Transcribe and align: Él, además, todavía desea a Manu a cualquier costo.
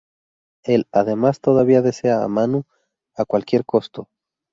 Él, 0.63 0.87
además, 0.91 1.41
todavía 1.41 1.83
desea 1.83 2.23
a 2.23 2.27
Manu 2.27 2.63
a 3.15 3.23
cualquier 3.23 3.65
costo. 3.65 4.09